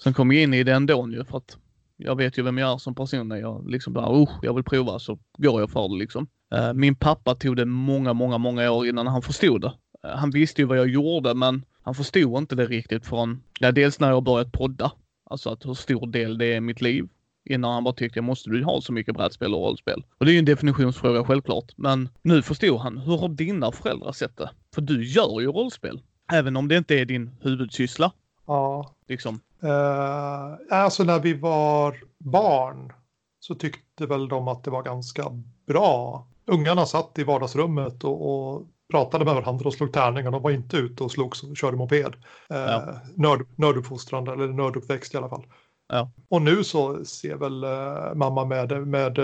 [0.03, 1.57] Sen kom jag in i det ändå ju för att
[2.01, 4.65] jag vet ju vem jag är som person när jag liksom bara, oh, jag vill
[4.65, 6.27] prova så går jag för det liksom.
[6.55, 9.73] Uh, min pappa tog det många, många, många år innan han förstod det.
[10.07, 13.73] Uh, han visste ju vad jag gjorde men han förstod inte det riktigt från, ja
[13.73, 14.93] dels när jag börjat podda.
[15.31, 17.09] Alltså att hur stor del det är i mitt liv.
[17.45, 20.05] Innan han bara tyckte, måste du ha så mycket brädspel och rollspel?
[20.19, 21.73] Och det är ju en definitionsfråga självklart.
[21.77, 24.51] Men nu förstod han, hur har dina föräldrar sett det?
[24.75, 26.01] För du gör ju rollspel.
[26.33, 28.13] Även om det inte är din huvudsyssla.
[28.47, 28.95] Ja.
[29.09, 29.41] Liksom.
[29.64, 32.92] Uh, alltså när vi var barn
[33.40, 35.25] så tyckte väl de att det var ganska
[35.66, 36.27] bra.
[36.46, 40.31] Ungarna satt i vardagsrummet och, och pratade med varandra och slog tärningar.
[40.31, 42.14] De var inte ute och slogs och körde moped.
[42.53, 43.01] Uh, ja.
[43.16, 45.46] nörd, eller nörduppväxt i alla fall.
[45.88, 46.11] Ja.
[46.29, 49.18] Och nu så ser väl uh, mamma med, med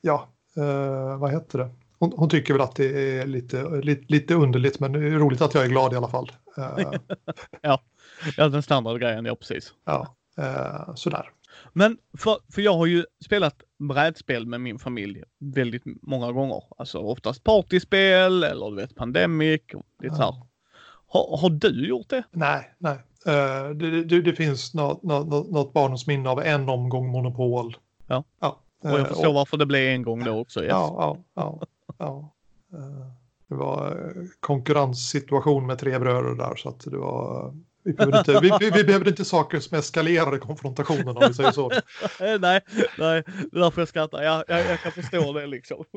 [0.00, 0.28] ja,
[1.18, 1.70] vad heter det?
[1.98, 5.40] Hon, hon, tycker väl att det är lite, lite, lite underligt men det är roligt
[5.40, 6.32] att jag är glad i alla fall.
[7.62, 7.80] ja.
[8.36, 9.72] ja, den standardgrejen, ja precis.
[9.84, 10.16] Ja,
[10.94, 11.30] sådär.
[11.72, 16.62] Men för, för jag har ju spelat brädspel med min familj väldigt många gånger.
[16.78, 19.62] Alltså oftast partyspel eller du vet Pandemic.
[20.02, 20.46] Lite ja.
[21.06, 22.22] Har, har du gjort det?
[22.30, 22.98] Nej, nej.
[23.26, 27.76] Uh, det, det, det, finns något, något, något barndomsminne av en omgång Monopol.
[28.06, 28.24] Ja.
[28.40, 28.60] ja.
[28.82, 30.60] Och jag förstår uh, och, varför det blev en gång då också.
[30.60, 30.70] Yes.
[30.70, 31.66] Ja, ja, ja.
[31.98, 32.34] Ja.
[32.74, 33.06] Uh,
[33.48, 37.54] det var konkurrenssituation med tre bröder där så att det var
[37.88, 41.50] vi behöver, inte, vi, vi, vi behöver inte saker som eskalerar konfrontationen om vi säger
[41.50, 41.68] så.
[42.20, 42.60] nej, nej,
[43.50, 44.22] det är därför jag skrattar.
[44.22, 45.84] Jag, jag, jag kan förstå det liksom.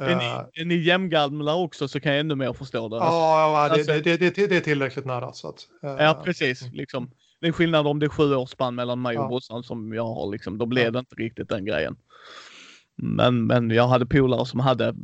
[0.00, 0.44] är, ni, eh.
[0.52, 2.96] är ni jämngamla också så kan jag ännu mer förstå det.
[2.96, 5.32] Ja, det, alltså, det, det, det, är tillräckligt nära.
[5.32, 6.72] Så att, uh, ja, precis.
[6.72, 7.10] Liksom.
[7.40, 9.28] Det är skillnad om det är sju års spann mellan mig och ja.
[9.28, 10.32] brorsan som jag har.
[10.32, 10.58] Liksom.
[10.58, 11.96] Då blev det inte riktigt den grejen.
[13.02, 14.94] Men, men jag hade polare som hade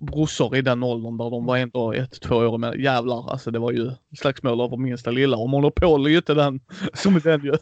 [0.00, 3.58] brorsor i den åldern där de var ändå ett, två år med jävlar alltså det
[3.58, 6.60] var ju slagsmål över minsta lilla och Monopol är ju inte den
[6.94, 7.52] som den ju.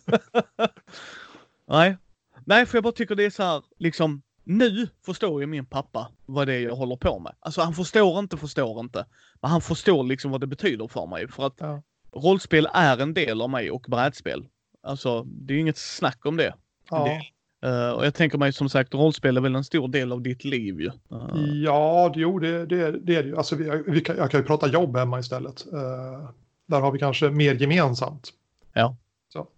[1.69, 1.97] Nej.
[2.45, 6.11] Nej, för jag bara tycker det är så här liksom nu förstår ju min pappa
[6.27, 7.35] vad det är jag håller på med.
[7.41, 9.07] Alltså han förstår inte, förstår inte.
[9.41, 11.29] Men han förstår liksom vad det betyder för mig.
[11.29, 11.83] För att ja.
[12.13, 14.47] rollspel är en del av mig och brädspel.
[14.83, 16.55] Alltså det är inget snack om det.
[16.91, 17.05] Ja.
[17.05, 20.23] det Uh, och jag tänker mig som sagt, rollspel är väl en stor del av
[20.23, 20.91] ditt liv ju.
[21.13, 21.63] Uh.
[21.65, 23.37] Ja, jo det, det, det är det ju.
[23.37, 25.67] Alltså, vi, vi kan, jag kan ju prata jobb hemma istället.
[25.73, 26.31] Uh,
[26.67, 28.33] där har vi kanske mer gemensamt.
[28.73, 28.97] Ja.
[29.33, 29.49] Så.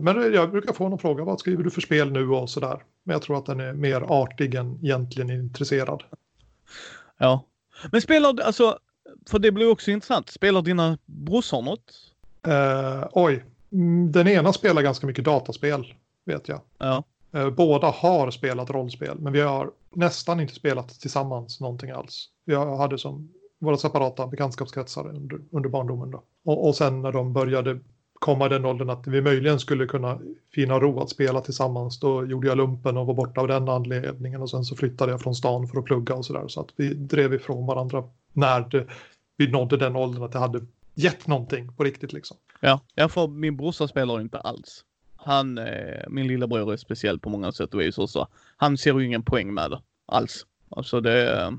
[0.00, 2.82] men jag brukar få någon fråga, vad skriver du för spel nu och sådär.
[3.04, 6.02] Men jag tror att den är mer artig än egentligen intresserad.
[7.18, 7.44] Ja.
[7.92, 8.78] Men spelar alltså,
[9.30, 11.92] för det blir också intressant, spelar dina brorsor något?
[13.12, 16.60] oj, mm, den ena spelar ganska mycket dataspel, vet jag.
[16.78, 17.04] Ja.
[17.32, 22.28] Eh, båda har spelat rollspel, men vi har nästan inte spelat tillsammans någonting alls.
[22.44, 26.10] Vi hade som våra separata bekantskapskretsar under, under barndomen.
[26.10, 26.22] Då.
[26.44, 27.78] Och, och sen när de började
[28.20, 30.18] komma i den åldern att vi möjligen skulle kunna
[30.54, 34.42] finna ro att spela tillsammans, då gjorde jag lumpen och var borta av den anledningen
[34.42, 36.48] och sen så flyttade jag från stan för att plugga och sådär.
[36.48, 38.86] Så att vi drev ifrån varandra när det,
[39.36, 40.60] vi nådde den åldern att det hade
[40.94, 42.36] gett någonting på riktigt liksom.
[42.60, 44.84] Ja, jag får, min brorsa spelar inte alls.
[45.24, 48.28] Han, eh, min lillebror är speciell på många sätt och vis också.
[48.56, 50.46] Han ser ju ingen poäng med det alls.
[50.68, 51.50] Alltså det, eh,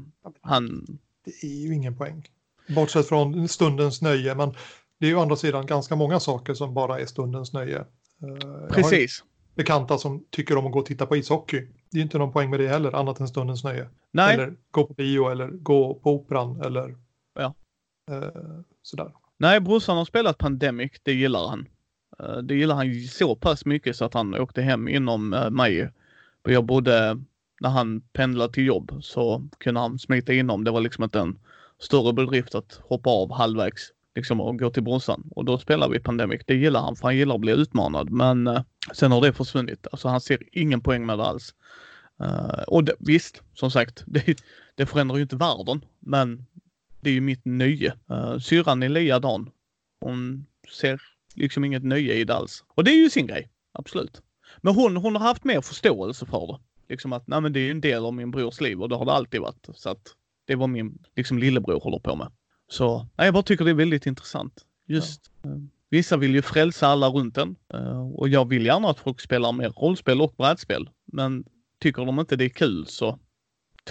[0.42, 0.86] han...
[1.26, 2.28] Det är ju ingen poäng.
[2.76, 4.56] Bortsett från stundens nöje, men
[4.98, 7.80] det är ju å andra sidan ganska många saker som bara är stundens nöje.
[7.80, 9.24] Eh, Precis.
[9.56, 11.68] Bekanta som tycker om att gå och titta på ishockey.
[11.92, 13.90] Det är inte någon poäng med det heller, annat än stundens nöje.
[14.12, 14.34] Nej.
[14.34, 16.98] Eller gå på bio eller gå på operan eller
[17.36, 17.54] ja.
[18.12, 19.12] eh, sådär.
[19.38, 21.68] Nej, brorsan har spelat Pandemic, det gillar han.
[22.22, 25.90] Eh, det gillar han så pass mycket så att han åkte hem inom eh, mig.
[26.44, 27.24] Jag bodde,
[27.60, 30.64] när han pendlade till jobb så kunde han smita inom.
[30.64, 31.40] Det var liksom inte en
[31.80, 35.30] större bedrift att hoppa av halvvägs liksom och gå till brorsan.
[35.36, 36.42] Och då spelar vi Pandemic.
[36.46, 38.10] Det gillar han för han gillar att bli utmanad.
[38.10, 38.62] Men uh,
[38.94, 39.88] sen har det försvunnit.
[39.92, 41.56] Alltså han ser ingen poäng med det alls.
[42.22, 44.42] Uh, och det, visst, som sagt, det,
[44.76, 45.86] det förändrar ju inte världen.
[46.00, 46.46] Men
[47.02, 47.94] det är ju mitt nöje.
[48.12, 49.50] Uh, syrran är likadan.
[50.00, 50.46] Hon
[50.80, 51.02] ser
[51.36, 52.64] liksom inget nöje i det alls.
[52.68, 54.22] Och det är ju sin grej, absolut.
[54.62, 56.60] Men hon, hon har haft mer förståelse för det.
[56.90, 58.96] Liksom att, nej men det är ju en del av min brors liv och det
[58.96, 59.68] har det alltid varit.
[59.74, 60.16] Så att
[60.46, 62.32] det vad min liksom lillebror håller på med.
[62.68, 64.66] Så nej, jag bara tycker det är väldigt intressant.
[64.88, 65.50] Just ja.
[65.50, 65.58] eh,
[65.90, 69.52] vissa vill ju frälsa alla runt en eh, och jag vill gärna att folk spelar
[69.52, 70.90] mer rollspel och brädspel.
[71.06, 71.46] Men
[71.80, 73.20] tycker de inte det är kul så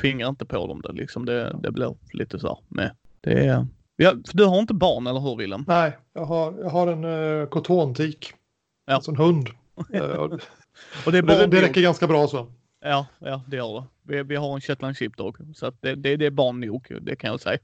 [0.00, 1.24] tvinga inte på dem det liksom.
[1.24, 2.96] Det, det blir lite så med.
[3.20, 3.66] Det är,
[4.02, 5.64] Ja, för du har inte barn, eller hur Willem?
[5.68, 8.32] Nej, jag har, jag har en uh, kotontik.
[8.86, 8.94] Ja.
[8.94, 9.48] Alltså en hund.
[9.94, 10.02] uh,
[11.06, 12.52] Och det, är Det, det, räcker ganska bra så.
[12.84, 13.84] Ja, ja, det gör det.
[14.02, 17.16] Vi, vi har en Shetland Sheepdog, så att det, det, det är barn nog, det
[17.16, 17.58] kan jag säga.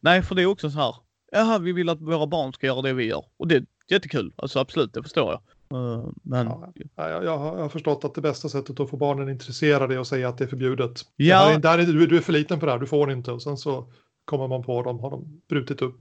[0.00, 0.94] Nej, för det är också så här.
[1.32, 3.24] Jaha, vi vill att våra barn ska göra det vi gör.
[3.36, 4.32] Och det är jättekul.
[4.36, 5.40] Alltså absolut, det förstår jag.
[5.78, 9.28] Eh, men Ja, Ja, Jag, jag, har, förstått att det bästa sättet att få barnen
[9.28, 11.00] intresserade är att säga att det är förbjudet.
[11.16, 11.48] Ja.
[11.48, 13.32] Det är, där är, du, du är för liten för det här, du får inte.
[13.32, 13.92] Och sen så
[14.24, 16.00] kommer man på dem, har de brutit upp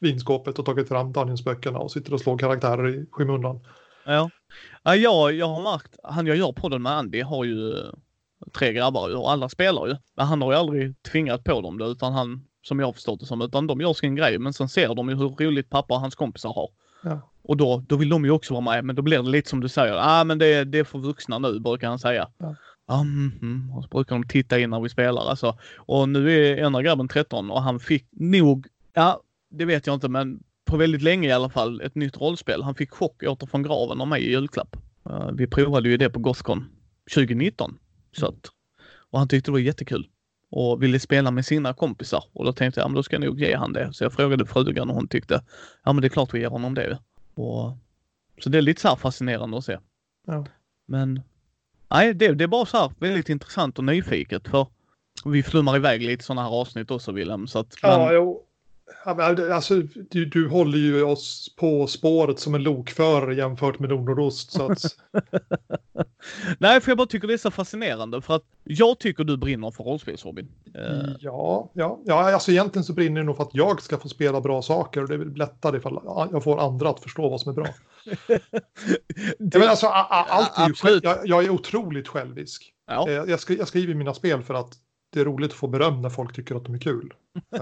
[0.00, 3.60] vinskåpet och tagit fram Dungeons-böckerna och sitter och slår karaktärer i skymundan.
[4.04, 4.30] Ja.
[4.82, 7.74] ja jag, jag har märkt, han jag gör podden med Andy har ju
[8.52, 9.96] tre grabbar och alla spelar ju.
[10.16, 13.20] Men han har ju aldrig tvingat på dem det utan han, som jag har förstått
[13.20, 15.94] det som, utan de gör sin grej men sen ser de ju hur roligt pappa
[15.94, 16.68] och hans kompisar har.
[17.02, 17.20] Ja.
[17.44, 19.60] Och då, då vill de ju också vara med men då blir det lite som
[19.60, 22.28] du säger, ah men det, det är för vuxna nu brukar han säga.
[22.38, 22.54] Ja.
[22.90, 23.72] Mm, mm.
[23.72, 25.58] Och så brukar de titta in när vi spelar alltså.
[25.76, 30.08] Och nu är ena grabben 13 och han fick nog, ja det vet jag inte
[30.08, 32.62] men på väldigt länge i alla fall ett nytt rollspel.
[32.62, 34.76] Han fick chock åter från graven av mig i julklapp.
[35.10, 36.64] Eh, vi provade ju det på Gothcon
[37.14, 37.78] 2019.
[38.12, 38.46] Så att,
[39.10, 40.08] och han tyckte det var jättekul.
[40.50, 42.24] Och ville spela med sina kompisar.
[42.32, 43.92] Och då tänkte jag, ja, men då ska jag nog ge han det.
[43.92, 45.44] Så jag frågade frugan och hon tyckte,
[45.84, 46.98] ja men det är klart vi ger honom det.
[47.34, 47.76] Och,
[48.42, 49.78] så det är lite så här fascinerande att se.
[50.26, 50.46] Ja.
[50.86, 51.22] Men
[51.92, 54.66] nej, det, det är bara så här väldigt intressant och nyfiket för
[55.24, 57.46] vi flummar iväg lite sådana här avsnitt också Wilhelm.
[57.46, 58.00] Så att, men, jo.
[58.00, 58.51] Ja, det-
[59.04, 59.74] alltså,
[60.10, 64.52] du, du håller ju oss på spåret som en lokförare jämfört med Nordost.
[64.52, 64.78] Så att,
[66.58, 69.70] Nej, för jag bara tycker det är så fascinerande för att jag tycker du brinner
[69.70, 70.48] för rollspelshobbyn.
[70.74, 74.08] Eh, ja, ja, ja, alltså egentligen så brinner det nog för att jag ska få
[74.08, 76.00] spela bra saker och det är väl lättare ifall
[76.32, 77.66] jag får andra att förstå vad som är bra.
[79.38, 82.72] Ja, men alltså, allt är ju själv, jag, jag är otroligt självisk.
[82.86, 83.08] ja.
[83.08, 84.74] Eh, Jag, skri, jag skriver mina spel för att
[85.12, 87.12] det är roligt att få beröm när folk tycker att de är kul.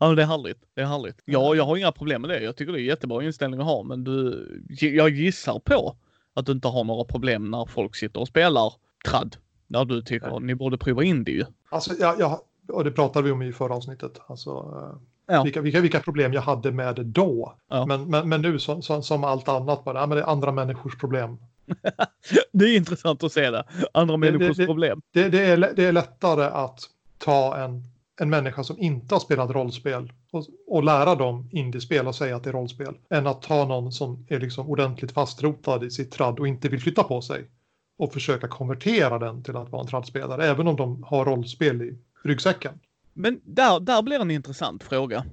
[0.00, 0.58] Ja, men det är härligt.
[0.74, 1.22] Det är härligt.
[1.24, 2.40] Ja, jag har inga problem med det.
[2.42, 4.46] Jag tycker det är jättebra inställning att ha, men du,
[4.80, 5.96] jag gissar på
[6.34, 8.72] att du inte har några problem när folk sitter och spelar
[9.08, 9.36] tradd.
[9.66, 10.40] När du tycker Nej.
[10.40, 11.44] ni borde prova indie ju.
[11.68, 14.20] alltså, jag, jag, och det pratade vi om i förra avsnittet.
[14.26, 15.00] Alltså, eh,
[15.34, 15.42] Ja.
[15.42, 17.54] vilka, vilka, vilka problem jag hade med det då.
[17.68, 17.86] Ja.
[17.86, 20.52] Men, men, men nu som, som, som allt annat, bara, ja, men det är andra
[20.52, 21.36] människors problem.
[22.52, 23.64] Det är intressant att se det.
[23.94, 25.00] Andra Det- människors det- problem.
[25.12, 26.80] Det, det, är, det är lättare att
[27.18, 27.82] ta en,
[28.20, 32.44] en människa som inte har spelat rollspel och, och lära dem indiespel och säga att
[32.44, 32.94] det är rollspel.
[33.10, 36.80] Än att ta någon som är liksom ordentligt fastrotad i sitt tradd och inte vill
[36.80, 37.50] flytta på sig.
[37.98, 41.98] Och försöka konvertera den till att vara en traddspelare, även om de har rollspel i
[42.24, 42.80] ryggsäcken.
[43.14, 45.24] Men där, där blir en intressant fråga.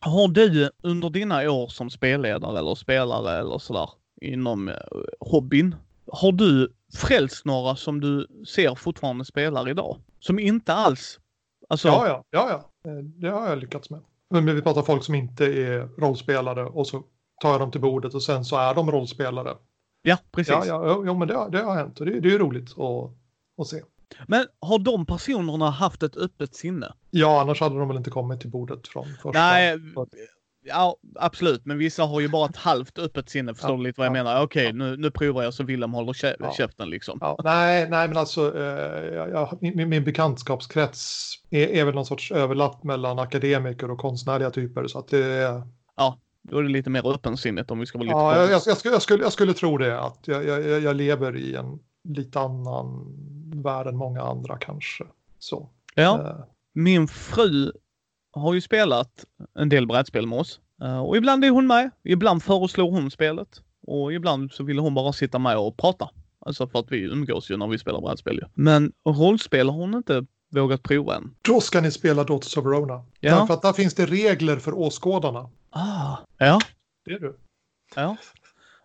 [0.00, 4.74] Har du under dina år som spelledare eller spelare eller sådär inom eh,
[5.20, 5.74] hobbyn,
[6.12, 9.98] har du frälst några som du ser fortfarande spelar idag?
[10.20, 11.18] Som inte alls,
[11.68, 12.48] alltså, Ja, ja, ja,
[12.84, 12.90] ja.
[12.90, 14.00] Eh, det har jag lyckats med.
[14.30, 17.02] Men vi pratar folk som inte är rollspelare och så
[17.42, 19.56] tar jag dem till bordet och sen så är de rollspelare.
[20.02, 20.54] ja, precis.
[20.54, 23.10] Ja, ja, jo, men det, har- det har hänt och det, det är roligt att,
[23.60, 23.82] att se.
[24.26, 26.92] Men har de personerna haft ett öppet sinne?
[27.10, 29.30] Ja, annars hade de väl inte kommit till bordet från första.
[29.40, 29.78] Nej,
[30.68, 34.00] ja absolut, men vissa har ju bara ett halvt öppet sinne, förstår Ja, du lite
[34.00, 34.42] vad jag ja, menar?
[34.42, 34.72] Okej, ja.
[34.72, 36.52] nu, nu provar jag så Willem håller kä- Ja.
[36.52, 37.18] käften liksom.
[37.20, 42.32] Ja, nej, nej, men alltså eh, jag, min, min bekantskapskrets är, är väl någon sorts
[42.32, 44.86] överlapp mellan akademiker och konstnärliga typer.
[44.86, 45.62] Så att det är,
[46.42, 48.76] Då är det lite mer öppensinnigt om vi ska vara lite ja, jag, jag, jag,
[48.76, 50.00] skulle, jag, skulle, jag skulle tro det.
[50.00, 51.78] Att jag, jag, jag lever i en
[52.08, 53.06] lite annan
[53.62, 55.04] värld än många andra kanske.
[55.38, 55.68] Så.
[55.94, 56.20] Ja.
[56.20, 57.72] eh, Min fru
[58.32, 59.24] har ju spelat
[59.58, 60.60] en del brädspel med oss.
[60.82, 61.90] Eh, Och ibland är hon med.
[62.04, 63.62] Ibland föreslår hon spelet.
[63.86, 66.10] Och ibland så vill hon bara sitta med och prata.
[66.40, 68.42] Alltså för att vi umgås ju när vi spelar brädspel ju.
[68.54, 71.34] Men rollspel har hon inte vågat prova än.
[71.42, 73.04] Då ska ni spela Daughters of Verona.
[73.20, 73.36] Ja.
[73.36, 75.50] Därför att där finns det regler för åskådarna.
[75.70, 76.16] Ah.
[76.38, 76.58] Ja.
[77.04, 77.38] Det är du.
[77.94, 78.16] Ja.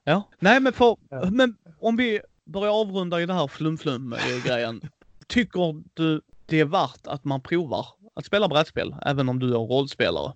[0.04, 0.24] Ja.
[0.40, 1.30] Nej men för, Ja.
[1.32, 4.82] men om vi börjar avrunda i det här flum-flum-grejen.
[5.28, 9.60] Tycker du det är värt att man provar att spela brädspel även om du är
[9.60, 10.34] rollspelare?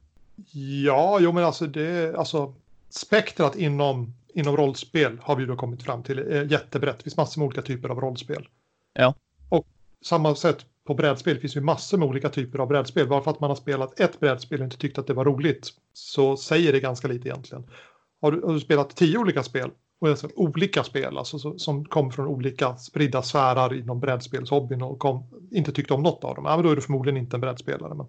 [0.84, 2.54] Ja, jo men alltså det, alltså
[2.90, 6.98] spektrat inom, inom rollspel har vi då kommit fram till är jättebrett.
[6.98, 8.48] Det finns massor med olika typer av rollspel.
[8.94, 9.13] Ja.
[9.50, 9.68] Och
[10.02, 13.08] samma sätt på brädspel finns ju massor med olika typer av brädspel.
[13.08, 15.70] Bara för att man har spelat ett brädspel och inte tyckt att det var roligt
[15.94, 17.70] så säger det ganska lite egentligen.
[18.22, 21.86] Har du, har du spelat tio olika spel och alltså olika spel alltså, så, som
[21.86, 26.46] kom från olika spridda sfärer inom brädspelshobbyn och kom, inte tyckte om något av dem,
[26.46, 27.96] ja, men då är du förmodligen inte en brädspelare.
[27.96, 28.08] Men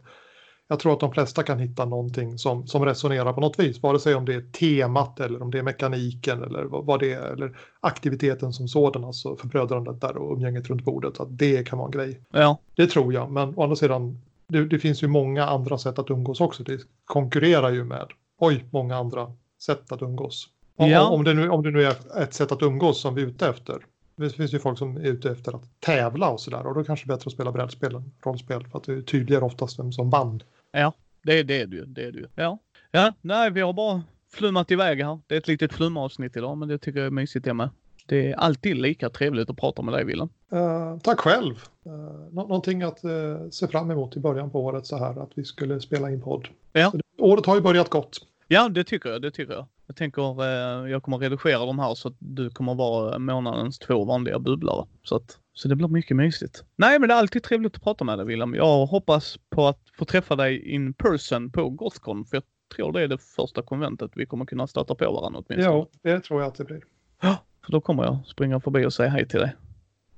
[0.68, 3.98] jag tror att de flesta kan hitta någonting som, som resonerar på något vis, vare
[3.98, 7.32] sig om det är temat eller om det är mekaniken eller vad, vad det är,
[7.32, 11.86] eller aktiviteten som sådan, alltså förbrödrandet där och umgänget runt bordet, att det kan vara
[11.86, 12.20] en grej.
[12.30, 12.58] Ja.
[12.76, 16.10] Det tror jag, men å andra sidan, det, det finns ju många andra sätt att
[16.10, 16.62] umgås också.
[16.62, 18.06] Det konkurrerar ju med,
[18.38, 20.48] oj, många andra sätt att umgås.
[20.78, 21.08] Ja.
[21.08, 23.48] Om, det nu, om det nu är ett sätt att umgås som vi är ute
[23.48, 23.76] efter.
[24.16, 27.06] Det finns ju folk som är ute efter att tävla och sådär och då kanske
[27.06, 29.92] det är bättre att spela brädspel än rollspel för att det är tydligare oftast vem
[29.92, 30.42] som vann.
[30.72, 31.84] Ja, det, det är det ju.
[31.84, 32.26] Det är det ju.
[32.34, 32.58] Ja.
[32.90, 35.18] ja, nej, vi har bara flummat iväg här.
[35.26, 37.70] Det är ett litet flumavsnitt idag, men det tycker jag är mysigt det med.
[38.06, 40.28] Det är alltid lika trevligt att prata med dig, Willem.
[40.52, 41.54] Uh, tack själv.
[41.86, 41.92] Uh,
[42.30, 45.44] nå någonting att uh, se fram emot i början på året så här att vi
[45.44, 46.48] skulle spela in podd.
[46.72, 46.90] Ja.
[46.90, 48.18] Så, året har ju börjat gott.
[48.48, 49.22] Ja, det tycker jag.
[49.22, 49.66] Det tycker jag.
[49.86, 54.04] Jag tänker eh, jag kommer redigera de här så att du kommer vara månadens två
[54.04, 54.86] vanliga bubblare.
[55.02, 56.64] Så, att, så det blir mycket mysigt.
[56.76, 58.54] Nej, men det är alltid trevligt att prata med dig William.
[58.54, 62.24] Jag hoppas på att få träffa dig in person på Gothcon.
[62.24, 62.42] För jag
[62.76, 65.76] tror det är det första konventet vi kommer kunna stöta på varandra åtminstone.
[65.76, 66.82] Ja, det tror jag att det blir.
[67.20, 69.56] Ja, för då kommer jag springa förbi och säga hej till dig.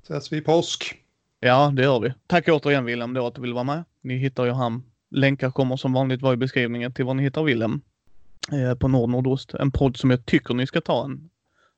[0.03, 0.97] Ses vi påsk.
[1.41, 2.13] Ja, det gör vi.
[2.27, 3.85] Tack återigen William då att du vill vara med.
[4.03, 4.83] Ni hittar ju han.
[5.11, 7.81] Länkar kommer som vanligt vara i beskrivningen till var ni hittar William eh,
[8.53, 9.55] Eh, på Nord Nordost.
[9.55, 11.31] En podd som jag tycker ni ska ta en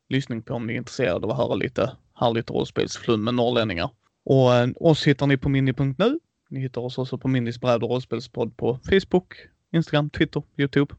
[0.09, 3.91] lyssning på om ni är intresserade av att höra lite härligt rollspelsflum med norrlänningar.
[4.25, 6.19] Och eh, oss hittar ni på mini.nu.
[6.51, 9.35] Ni hittar oss också på Mindys bräd och rollspelspodd på Facebook,
[9.73, 10.95] Instagram, Twitter, Youtube.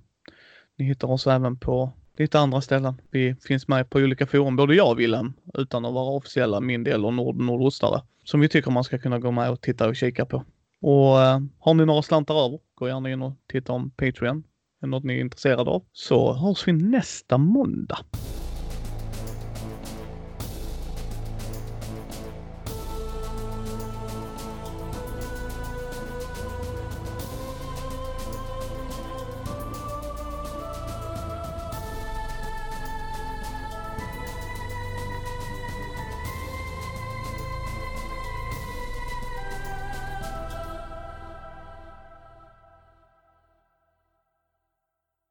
[0.78, 3.02] Ni hittar oss även på lite andra ställen.
[3.12, 6.92] Vi finns med på olika forum, både jag och Wilhelm, utan att vara officiella Mindy
[6.92, 10.26] eller Nord Nordostare, som vi tycker man ska kunna gå med och titta och kika
[10.26, 10.44] på.
[10.82, 14.44] Och eh, har ni några slantar över, gå gärna in och titta om Patreon.
[14.84, 15.84] Är något ni är intresserade av.
[15.92, 17.98] Så hörs vi nästa måndag.